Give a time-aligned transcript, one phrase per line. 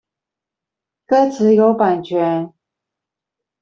[1.05, 2.53] 歌詞有版權